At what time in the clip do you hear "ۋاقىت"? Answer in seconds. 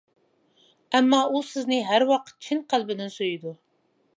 2.13-2.43